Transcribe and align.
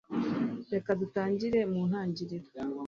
reka 0.73 0.89
dutangire 1.01 1.59
mu 1.71 1.81
ntangiriro 1.89 2.47